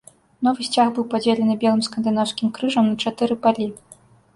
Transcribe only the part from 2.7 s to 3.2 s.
на